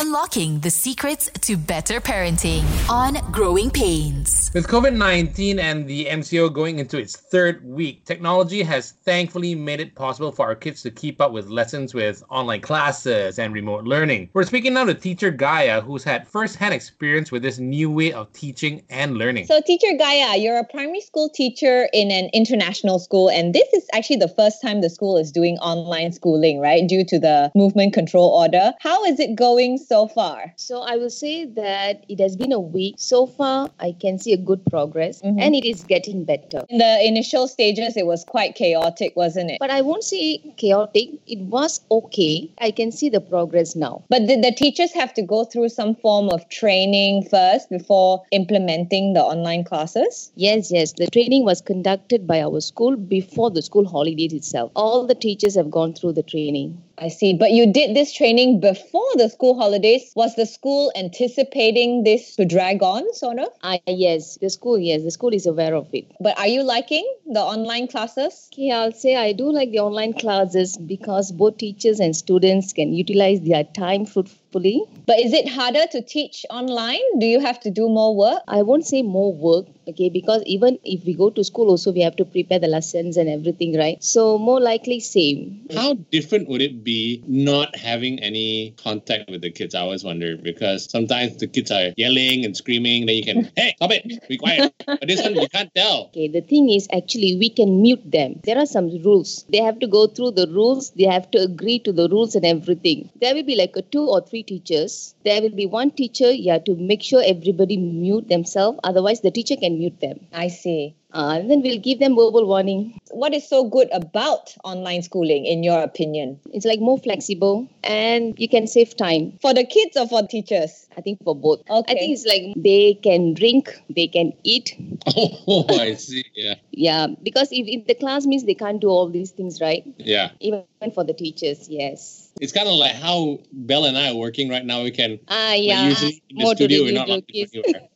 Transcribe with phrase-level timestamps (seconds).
[0.00, 4.48] Unlocking the secrets to better parenting on Growing Pains.
[4.54, 9.80] With COVID 19 and the MCO going into its third week, technology has thankfully made
[9.80, 13.86] it possible for our kids to keep up with lessons with online classes and remote
[13.86, 14.30] learning.
[14.34, 18.12] We're speaking now to teacher Gaia, who's had first hand experience with this new way
[18.12, 19.46] of teaching and learning.
[19.46, 23.84] So, teacher Gaia, you're a primary school teacher in an international school, and this is
[23.92, 26.86] actually the first time the school is doing online schooling, right?
[26.86, 28.74] Due to the movement control order.
[28.78, 30.52] How is it going so far?
[30.56, 32.96] So I will say that it has been a week.
[32.98, 35.40] So far, I can see a good progress Mhm.
[35.40, 36.64] and it is getting better.
[36.68, 39.58] In the initial stages, it was quite chaotic, wasn't it?
[39.60, 41.08] But I won't say chaotic.
[41.26, 42.50] It was okay.
[42.58, 44.02] I can see the progress now.
[44.10, 49.14] But did the teachers have to go through some form of training first before implementing
[49.14, 50.30] the online classes?
[50.36, 50.92] Yes, yes.
[50.92, 54.70] The training was conducted by our school before the school holidays itself.
[54.76, 56.76] All the teachers have gone through the training.
[57.00, 57.32] I see.
[57.32, 59.67] But you did this training before the school holidays.
[60.16, 63.48] Was the school anticipating this to drag on, sort of?
[63.62, 66.10] Ah, yes, the school, yes, the school is aware of it.
[66.20, 68.48] But are you liking the online classes?
[68.52, 72.92] Okay, I'll say I do like the online classes because both teachers and students can
[72.94, 74.37] utilize their time fruitfully.
[74.52, 77.18] But is it harder to teach online?
[77.18, 78.42] Do you have to do more work?
[78.48, 82.00] I won't say more work, okay, because even if we go to school, also we
[82.00, 84.02] have to prepare the lessons and everything, right?
[84.02, 85.66] So, more likely, same.
[85.74, 89.74] How different would it be not having any contact with the kids?
[89.74, 93.74] I always wonder because sometimes the kids are yelling and screaming, then you can, hey,
[93.76, 94.72] stop it, be quiet.
[94.86, 96.06] But this one, you can't tell.
[96.08, 98.40] Okay, the thing is actually we can mute them.
[98.44, 99.44] There are some rules.
[99.50, 102.46] They have to go through the rules, they have to agree to the rules and
[102.46, 103.10] everything.
[103.20, 105.14] There will be like a two or three teachers.
[105.24, 109.56] There will be one teacher, yeah, to make sure everybody mute themselves, otherwise, the teacher
[109.56, 110.26] can mute them.
[110.32, 110.94] I see.
[111.12, 112.98] Uh, and then we'll give them verbal warning.
[113.10, 116.38] What is so good about online schooling, in your opinion?
[116.52, 119.38] It's like more flexible and you can save time.
[119.40, 120.86] For the kids or for teachers?
[120.98, 121.60] I think for both.
[121.60, 121.92] Okay.
[121.92, 124.76] I think it's like they can drink, they can eat.
[125.16, 126.24] Oh, I see.
[126.34, 126.54] Yeah.
[126.78, 129.82] Yeah, because if, if the class means they can't do all these things, right?
[129.96, 130.30] Yeah.
[130.38, 130.62] Even
[130.94, 132.27] for the teachers, yes.
[132.40, 134.82] It's kind of like how Belle and I are working right now.
[134.82, 135.88] We can, Ah, like, yeah.
[135.88, 137.52] usually in the More studio, we're not allowed to kids.
[137.52, 137.88] go anywhere.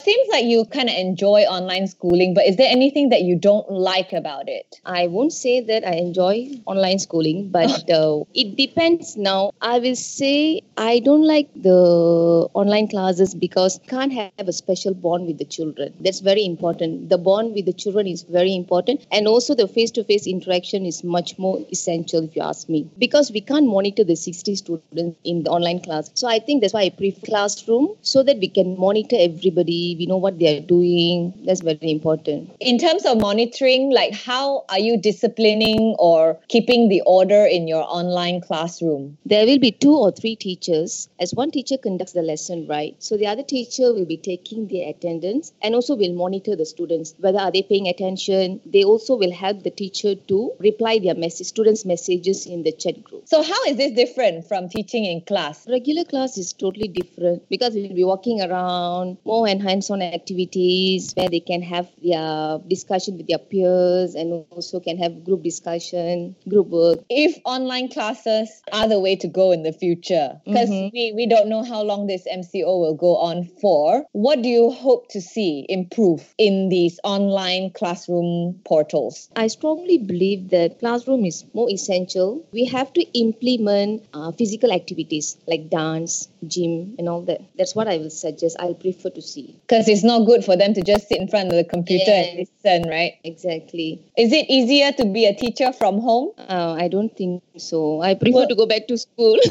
[0.00, 3.70] Seems like you kind of enjoy online schooling, but is there anything that you don't
[3.70, 4.80] like about it?
[4.84, 9.52] I won't say that I enjoy online schooling, but uh, it depends now.
[9.62, 15.26] I will say I don't like the online classes because can't have a special bond
[15.26, 15.94] with the children.
[16.00, 17.08] That's very important.
[17.08, 21.38] The bond with the children is very important, and also the face-to-face interaction is much
[21.38, 25.50] more essential, if you ask me, because we can't monitor the 60 students in the
[25.50, 26.10] online class.
[26.14, 29.96] So I think that's why I prefer classroom so that we can monitor everybody.
[29.98, 31.42] We know what they are doing.
[31.44, 32.52] That's very important.
[32.60, 37.82] In terms of monitoring, like how are you disciplining or keeping the order in your
[37.82, 39.16] online classroom?
[39.24, 41.08] There will be two or three teachers.
[41.18, 42.96] As one teacher conducts the lesson, right?
[42.98, 47.14] So the other teacher will be taking the attendance and also will monitor the students
[47.18, 48.60] whether are they paying attention.
[48.66, 53.02] They also will help the teacher to reply their message, students' messages in the chat
[53.04, 53.22] group.
[53.26, 55.66] So, how is this different from teaching in class?
[55.68, 61.28] Regular class is totally different because we'll be walking around, more and hands-on activities where
[61.28, 66.68] they can have their discussion with their peers and also can have group discussion, group
[66.68, 67.00] work.
[67.10, 70.90] If online classes are the way to go in the future, because Mhm.
[70.92, 74.70] we, we don't know how long this MCO will go on for, what do you
[74.70, 79.28] hope to see improve in these online classroom portals?
[79.36, 82.44] I strongly believe that classroom is more essential.
[82.52, 87.40] We have to implement uh, physical activities like dance, gym, and all that.
[87.56, 88.56] That's what I will suggest.
[88.60, 89.56] I'll prefer to see.
[89.66, 92.38] Because it's not good for them to just sit in front of the computer and
[92.38, 93.14] listen, right?
[93.24, 94.00] Exactly.
[94.16, 96.32] Is it easier to be a teacher from home?
[96.38, 98.00] Uh, I don't think so.
[98.00, 99.38] I prefer Well- to go back to school.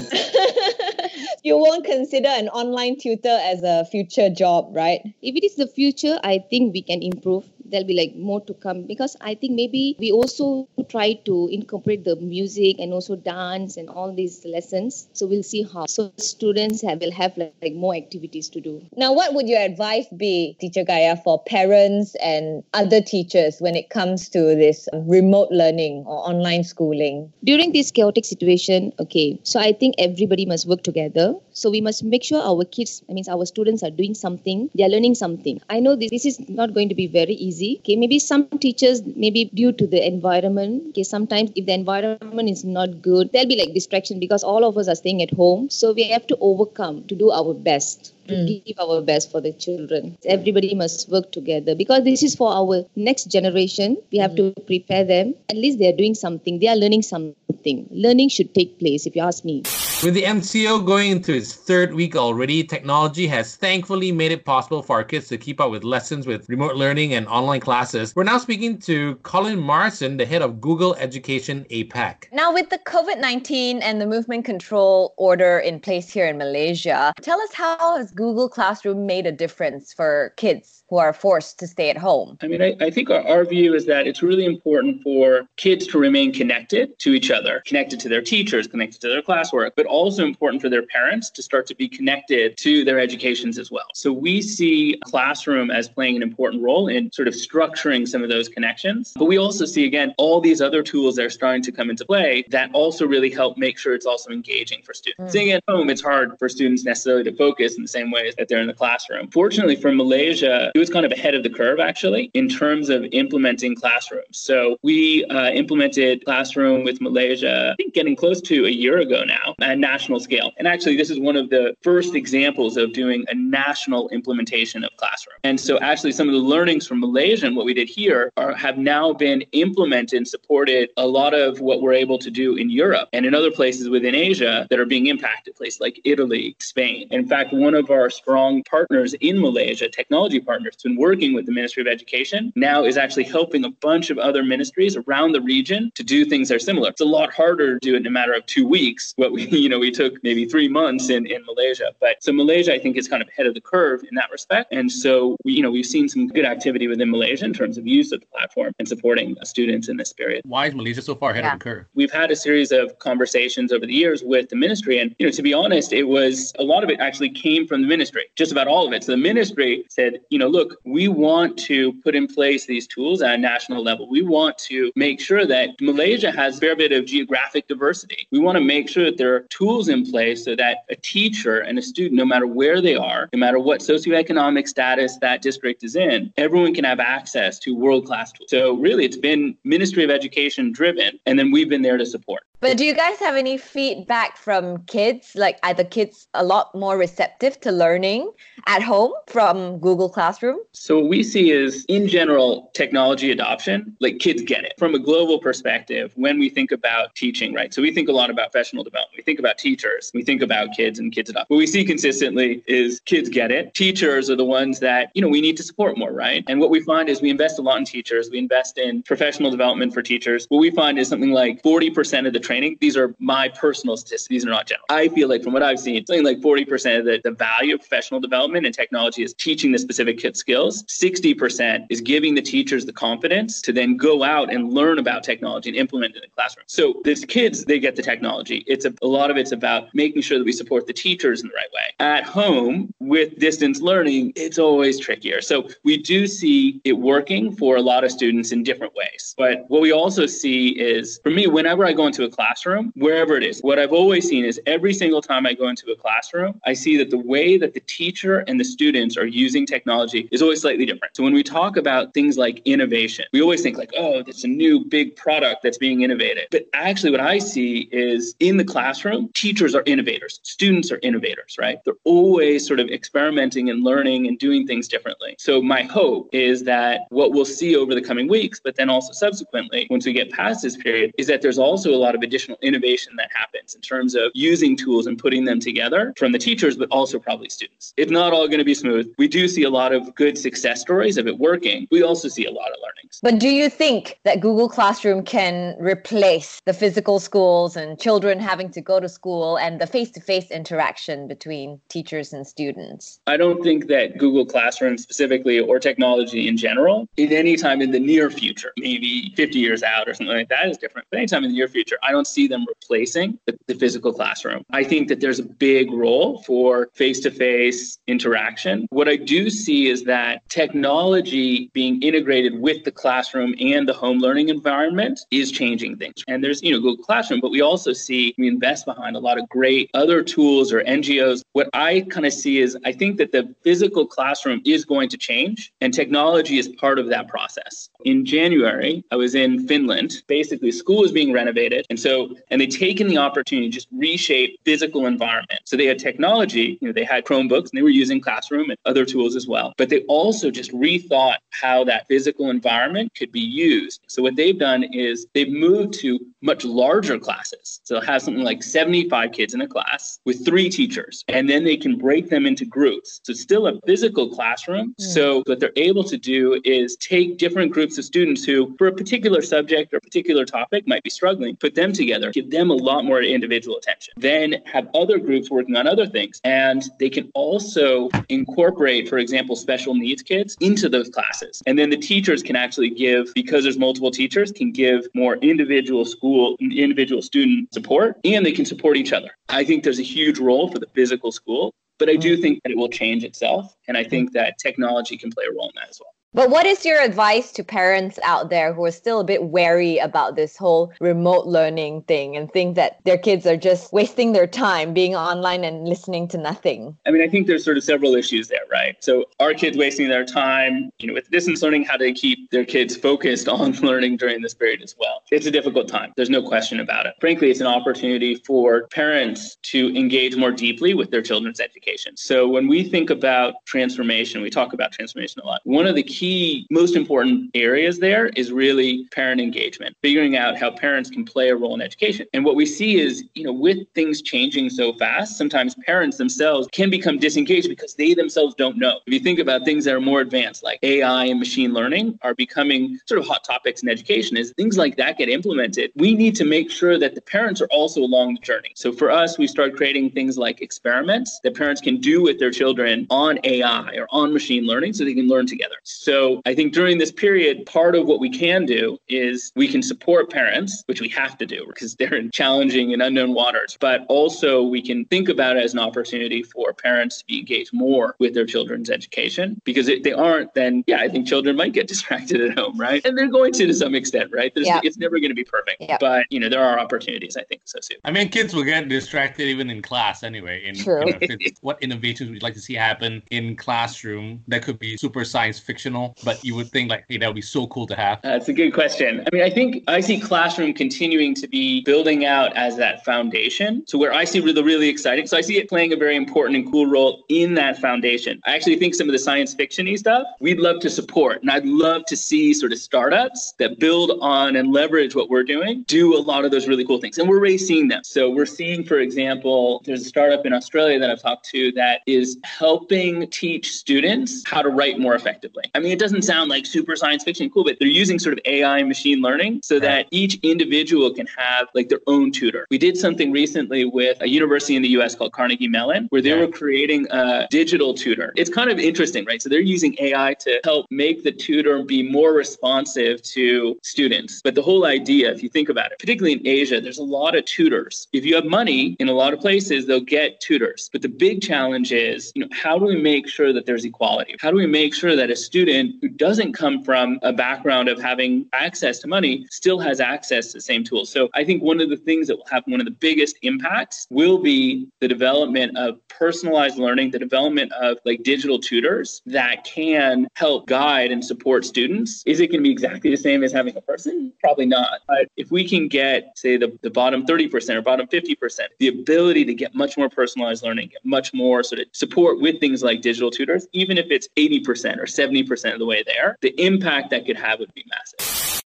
[1.43, 5.01] you won't consider an online tutor as a future job, right?
[5.21, 7.45] if it is the future, I think we can improve.
[7.73, 12.05] There'll be like more to come because I think maybe we also try to incorporate
[12.05, 15.09] the music and also dance and all these lessons.
[15.13, 15.87] So we'll see how.
[15.87, 18.85] So students have, will have like, like more activities to do.
[18.95, 23.89] Now, what would your advice be, Teacher Gaia, for parents and other teachers when it
[23.89, 27.33] comes to this remote learning or online schooling?
[27.49, 31.25] during this chaotic situation okay so i think everybody must work together
[31.61, 34.83] so we must make sure our kids i mean our students are doing something they
[34.87, 37.95] are learning something i know this, this is not going to be very easy okay
[38.03, 43.01] maybe some teachers maybe due to the environment okay sometimes if the environment is not
[43.01, 46.09] good there'll be like distraction because all of us are staying at home so we
[46.15, 48.45] have to overcome to do our best to hmm.
[48.65, 50.17] give our best for the children.
[50.25, 53.97] Everybody must work together because this is for our next generation.
[54.11, 54.65] We have to hmm.
[54.65, 55.35] prepare them.
[55.49, 56.59] At least they are doing something.
[56.59, 57.87] They are learning something.
[57.91, 59.63] Learning should take place, if you ask me.
[60.03, 64.83] With the MCO going into its third week already, technology has thankfully made it possible
[64.83, 68.13] for our kids to keep up with lessons with remote learning and online classes.
[68.13, 72.25] We're now speaking to Colin Marson, the head of Google Education APAC.
[72.33, 77.13] Now, with the COVID 19 and the movement control order in place here in Malaysia,
[77.21, 81.65] tell us how has Google Classroom made a difference for kids who are forced to
[81.65, 82.37] stay at home?
[82.41, 85.87] I mean, I, I think our, our view is that it's really important for kids
[85.87, 89.87] to remain connected to each other, connected to their teachers, connected to their classwork, but
[89.93, 93.85] also important for their parents to start to be connected to their educations as well.
[93.93, 98.29] So we see classroom as playing an important role in sort of structuring some of
[98.29, 99.13] those connections.
[99.15, 102.05] But we also see, again, all these other tools that are starting to come into
[102.05, 105.29] play that also really help make sure it's also engaging for students.
[105.29, 105.31] Mm.
[105.31, 108.47] Sitting at home, it's hard for students necessarily to focus in the same ways that
[108.47, 109.29] they're in the classroom.
[109.29, 113.05] Fortunately for Malaysia, it was kind of ahead of the curve actually in terms of
[113.11, 114.37] implementing classrooms.
[114.37, 119.23] So we uh, implemented classroom with Malaysia, I think getting close to a year ago
[119.23, 120.51] now at national scale.
[120.57, 124.91] And actually, this is one of the first examples of doing a national implementation of
[124.97, 125.37] classroom.
[125.43, 128.53] And so actually some of the learnings from Malaysia and what we did here are,
[128.53, 132.69] have now been implemented and supported a lot of what we're able to do in
[132.69, 137.07] Europe and in other places within Asia that are being impacted, places like Italy, Spain.
[137.09, 141.47] In fact, one of our strong partners in Malaysia, technology partners, has been working with
[141.47, 145.41] the Ministry of Education, now is actually helping a bunch of other ministries around the
[145.41, 146.89] region to do things that are similar.
[146.89, 149.13] It's a lot harder to do it in a matter of two weeks.
[149.15, 151.89] What we, you know, we took maybe three months in, in Malaysia.
[152.01, 154.73] But so Malaysia, I think, is kind of ahead of the curve in that respect.
[154.73, 157.87] And so we, you know, we've seen some good activity within Malaysia in terms of
[157.87, 160.41] use of the platform and supporting students in this period.
[160.43, 161.53] Why is Malaysia so far ahead yeah.
[161.53, 161.85] of the curve?
[161.95, 164.99] We've had a series of conversations over the years with the ministry.
[164.99, 167.81] And, you know, to be honest, it was a lot of it actually came from
[167.81, 169.05] the ministry, just about all of it.
[169.05, 173.21] So the ministry said, you know, look, we want to put in place these tools
[173.21, 174.09] at a national level.
[174.09, 178.27] We want to make sure that Malaysia has a fair bit of geographic diversity.
[178.31, 181.59] We want to make sure that there are tools in place so that a teacher
[181.59, 185.83] and a student, no matter where they are, no matter what socioeconomic status that district
[185.83, 188.49] is in, everyone can have access to world class tools.
[188.49, 192.43] So, really, it's been Ministry of Education driven, and then we've been there to support.
[192.63, 195.35] But do you guys have any feedback from kids?
[195.35, 198.31] Like, are the kids a lot more receptive to learning
[198.67, 200.59] at home from Google Classroom?
[200.71, 204.75] So, what we see is, in general, technology adoption, like kids get it.
[204.77, 207.73] From a global perspective, when we think about teaching, right?
[207.73, 209.17] So, we think a lot about professional development.
[209.17, 210.09] We think about teachers.
[210.13, 211.49] We think about kids and kids adopt.
[211.49, 213.73] What we see consistently is kids get it.
[213.73, 216.45] Teachers are the ones that, you know, we need to support more, right?
[216.47, 218.29] And what we find is we invest a lot in teachers.
[218.31, 220.45] We invest in professional development for teachers.
[220.47, 222.77] What we find is something like 40% of the training.
[222.79, 224.27] These are my personal statistics.
[224.27, 224.85] These are not general.
[224.89, 227.79] I feel like from what I've seen, something like 40% of the, the value of
[227.81, 230.83] professional development and technology is teaching the specific skills.
[230.83, 235.69] 60% is giving the teachers the confidence to then go out and learn about technology
[235.69, 236.65] and implement it in the classroom.
[236.67, 238.63] So these kids, they get the technology.
[238.67, 241.47] It's a, a lot of it's about making sure that we support the teachers in
[241.47, 241.87] the right way.
[241.99, 245.41] At home with distance learning, it's always trickier.
[245.41, 249.33] So we do see it working for a lot of students in different ways.
[249.37, 252.91] But what we also see is for me, whenever I go into a class, classroom,
[252.95, 253.61] wherever it is.
[253.61, 256.97] What I've always seen is every single time I go into a classroom, I see
[256.97, 260.85] that the way that the teacher and the students are using technology is always slightly
[260.85, 261.15] different.
[261.15, 264.47] So when we talk about things like innovation, we always think like, oh, it's a
[264.47, 266.47] new big product that's being innovated.
[266.51, 271.55] But actually what I see is in the classroom, teachers are innovators, students are innovators,
[271.57, 271.77] right?
[271.85, 275.35] They're always sort of experimenting and learning and doing things differently.
[275.39, 279.13] So my hope is that what we'll see over the coming weeks, but then also
[279.13, 282.43] subsequently, once we get past this period, is that there's also a lot of additional
[282.43, 286.39] additional innovation that happens in terms of using tools and putting them together from the
[286.39, 287.93] teachers, but also probably students.
[287.97, 289.13] It's not all going to be smooth.
[289.17, 291.87] We do see a lot of good success stories of it working.
[291.91, 293.19] We also see a lot of learnings.
[293.21, 298.69] But do you think that Google Classroom can replace the physical schools and children having
[298.71, 303.19] to go to school and the face to face interaction between teachers and students?
[303.27, 307.91] I don't think that Google Classroom specifically or technology in general, in any time in
[307.91, 311.43] the near future, maybe 50 years out or something like that is different, but anytime
[311.43, 314.63] in the near future, I don't see them replacing the, the physical classroom.
[314.71, 318.87] I think that there's a big role for face to face interaction.
[318.91, 324.19] What I do see is that technology being integrated with the classroom and the home
[324.19, 326.23] learning environment is changing things.
[326.27, 329.39] And there's, you know, Google Classroom, but we also see we invest behind a lot
[329.39, 331.41] of great other tools or NGOs.
[331.53, 335.17] What I kind of see is I think that the physical classroom is going to
[335.17, 337.89] change and technology is part of that process.
[338.05, 340.21] In January, I was in Finland.
[340.27, 344.59] Basically, school is being renovated and so, and they've taken the opportunity to just reshape
[344.65, 345.61] physical environment.
[345.63, 348.77] So they had technology, you know, they had Chromebooks and they were using Classroom and
[348.85, 349.73] other tools as well.
[349.77, 354.01] But they also just rethought how that physical environment could be used.
[354.07, 357.79] So what they've done is they've moved to much larger classes.
[357.83, 361.63] So they'll have something like 75 kids in a class with three teachers, and then
[361.63, 363.21] they can break them into groups.
[363.23, 364.93] So it's still a physical classroom.
[364.99, 365.03] Mm.
[365.13, 368.91] So what they're able to do is take different groups of students who, for a
[368.91, 373.05] particular subject or particular topic, might be struggling, put them together, give them a lot
[373.05, 374.13] more individual attention.
[374.17, 376.39] Then have other groups working on other things.
[376.43, 381.61] And they can also incorporate, for example, special needs kids into those classes.
[381.65, 386.05] And then the teachers can actually give, because there's multiple teachers, can give more individual
[386.05, 389.31] school, individual student support, and they can support each other.
[389.49, 392.41] I think there's a huge role for the physical school, but I do mm.
[392.41, 393.75] think that it will change itself.
[393.87, 396.13] And I think that technology can play a role in that as well.
[396.35, 399.99] But what is your advice to parents out there who are still a bit wary
[399.99, 404.47] about this whole remote learning thing and think that their kids are just wasting their
[404.47, 406.97] time being online and listening to nothing?
[407.05, 408.95] I mean, I think there's sort of several issues there, right?
[408.99, 410.89] So, are kids wasting their time?
[410.97, 414.41] You know, with distance learning, how do they keep their kids focused on learning during
[414.41, 415.21] this period as well?
[415.29, 416.13] It's a difficult time.
[416.15, 417.13] There's no question about it.
[417.21, 422.17] Frankly, it's an opportunity for parents to engage more deeply with their children's education.
[422.17, 425.61] So, when we think about transformation, we talk about transformation a lot.
[425.65, 430.57] One of the key key, most important areas there is really parent engagement, figuring out
[430.57, 432.25] how parents can play a role in education.
[432.33, 436.69] And what we see is, you know, with things changing so fast, sometimes parents themselves
[436.71, 439.01] can become disengaged because they themselves don't know.
[439.05, 442.33] If you think about things that are more advanced, like AI and machine learning, are
[442.33, 446.37] becoming sort of hot topics in education, as things like that get implemented, we need
[446.37, 448.71] to make sure that the parents are also along the journey.
[448.77, 452.51] So for us, we start creating things like experiments that parents can do with their
[452.51, 455.75] children on AI or on machine learning so they can learn together.
[455.83, 459.67] So so I think during this period, part of what we can do is we
[459.67, 463.77] can support parents, which we have to do because they're in challenging and unknown waters.
[463.79, 467.71] But also we can think about it as an opportunity for parents to be engaged
[467.73, 471.73] more with their children's education because if they aren't, then yeah, I think children might
[471.73, 473.03] get distracted at home, right?
[473.05, 474.51] And they're going to to some extent, right?
[474.55, 474.81] Yep.
[474.83, 475.99] It's never going to be perfect, yep.
[475.99, 478.01] but you know there are opportunities I think associated.
[478.05, 480.63] I mean, kids will get distracted even in class anyway.
[480.63, 481.03] In True.
[481.07, 484.95] You know, what innovations would you like to see happen in classroom that could be
[484.95, 487.95] super science fictional but you would think like, hey, that would be so cool to
[487.95, 488.21] have?
[488.21, 489.21] That's a good question.
[489.21, 493.83] I mean, I think I see Classroom continuing to be building out as that foundation.
[493.87, 495.27] So where I see really, really exciting.
[495.27, 498.39] So I see it playing a very important and cool role in that foundation.
[498.45, 501.41] I actually think some of the science fictiony stuff we'd love to support.
[501.41, 505.43] And I'd love to see sort of startups that build on and leverage what we're
[505.43, 507.17] doing do a lot of those really cool things.
[507.17, 508.01] And we're already seeing them.
[508.03, 512.01] So we're seeing, for example, there's a startup in Australia that I've talked to that
[512.05, 515.63] is helping teach students how to write more effectively.
[515.75, 518.39] I mean, it doesn't sound like super science fiction cool, but they're using sort of
[518.45, 522.65] AI and machine learning so that each individual can have like their own tutor.
[522.69, 526.33] We did something recently with a university in the US called Carnegie Mellon where they
[526.33, 528.33] were creating a digital tutor.
[528.35, 529.41] It's kind of interesting, right?
[529.41, 534.41] So they're using AI to help make the tutor be more responsive to students.
[534.43, 537.35] But the whole idea, if you think about it, particularly in Asia, there's a lot
[537.35, 538.07] of tutors.
[538.13, 540.89] If you have money in a lot of places, they'll get tutors.
[540.91, 544.35] But the big challenge is, you know, how do we make sure that there's equality?
[544.39, 547.89] How do we make sure that a student student who doesn't come from a background
[547.89, 551.11] of having access to money still has access to the same tools.
[551.11, 554.07] So I think one of the things that will have one of the biggest impacts
[554.09, 560.27] will be the development of personalized learning, the development of like digital tutors that can
[560.35, 562.23] help guide and support students.
[562.25, 564.31] Is it going to be exactly the same as having a person?
[564.39, 564.99] Probably not.
[565.07, 569.45] But if we can get, say, the, the bottom 30% or bottom 50%, the ability
[569.45, 573.31] to get much more personalized learning, much more sort of support with things like digital
[573.31, 577.37] tutors, even if it's 80% or 70% of the way there, the impact that could
[577.37, 578.62] have would be massive.